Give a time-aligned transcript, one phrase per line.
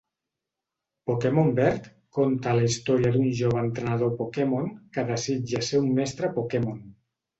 [1.09, 6.83] Pokémon Verd conta la història d'un jove entrenador Pokémon que desitja ser un mestre Pokémon.